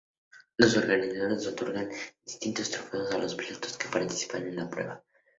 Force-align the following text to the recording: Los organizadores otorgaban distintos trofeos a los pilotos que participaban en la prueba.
Los 0.57 0.75
organizadores 0.77 1.45
otorgaban 1.45 1.91
distintos 2.25 2.71
trofeos 2.71 3.11
a 3.11 3.19
los 3.19 3.35
pilotos 3.35 3.77
que 3.77 3.87
participaban 3.87 4.47
en 4.47 4.55
la 4.55 4.67
prueba. 4.67 5.03